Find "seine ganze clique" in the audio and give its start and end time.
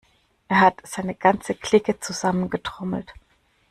0.83-1.99